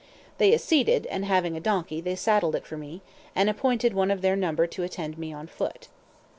[0.39, 3.03] They acceded, and having a donkey, they saddled it for me,
[3.35, 5.89] and appointed one of their number to attend me on foot.